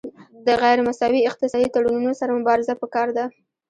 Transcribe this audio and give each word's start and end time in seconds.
د 0.45 0.47
غیر 0.61 0.77
مساوي 0.87 1.21
اقتصادي 1.29 1.67
تړونونو 1.75 2.11
سره 2.21 2.37
مبارزه 2.39 2.73
پکار 2.81 3.07
ده 3.17 3.25